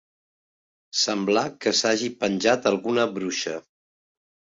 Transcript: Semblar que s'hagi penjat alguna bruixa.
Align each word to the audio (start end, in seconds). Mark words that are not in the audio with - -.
Semblar 1.01 1.43
que 1.65 1.73
s'hagi 1.79 2.09
penjat 2.23 2.65
alguna 2.71 3.05
bruixa. 3.19 3.55